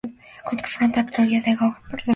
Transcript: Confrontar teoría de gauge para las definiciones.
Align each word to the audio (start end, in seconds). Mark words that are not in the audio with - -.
Confrontar 0.49 1.05
teoría 1.11 1.41
de 1.41 1.53
gauge 1.53 1.57
para 1.57 1.69
las 1.69 1.85
definiciones. 1.91 2.09